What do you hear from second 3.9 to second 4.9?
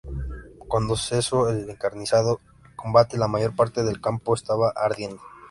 campo estaba